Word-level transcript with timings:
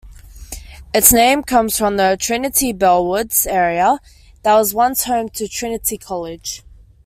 Its 0.95 1.13
name 1.13 1.43
comes 1.43 1.77
from 1.77 1.95
the 1.95 2.17
Trinity-Bellwoods 2.19 3.45
area 3.45 3.99
that 4.41 4.55
was 4.55 4.73
once 4.73 5.03
home 5.03 5.29
to 5.29 5.47
Trinity 5.47 5.99
College. 5.99 6.63